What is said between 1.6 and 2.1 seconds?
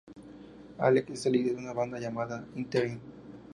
una banda